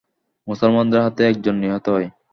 [0.47, 2.07] মুসলমানদের হাতে একজন নিহত হয়।